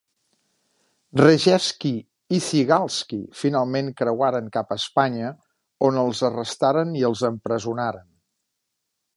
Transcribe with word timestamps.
Rejewski 1.19 1.91
i 2.37 2.39
Zygalski 2.45 3.19
finalment 3.41 3.93
creuaren 4.01 4.49
cap 4.57 4.73
a 4.73 4.79
Espanya, 4.83 5.31
on 5.91 6.03
els 6.07 6.25
arrestaren 6.31 6.99
i 7.03 7.09
els 7.11 7.25
empresonaren. 7.33 8.09